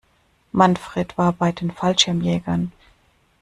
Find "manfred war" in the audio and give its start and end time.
0.51-1.31